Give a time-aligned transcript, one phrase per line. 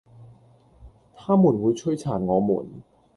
[1.13, 2.81] 他們會摧殘我們